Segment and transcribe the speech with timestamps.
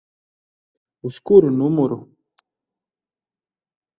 [1.05, 1.97] Uz kuru numuru?